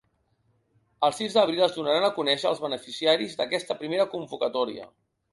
[1.07, 4.89] El sis d’abril es donaran a conèixer els beneficiaris d’aquesta primera convocatòria.